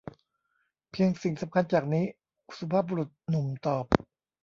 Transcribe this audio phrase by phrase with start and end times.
[0.91, 2.05] เพียงสิ่งสำคัญจากนี้
[2.57, 3.85] สุภาพบุรุษหนุ่มตอบ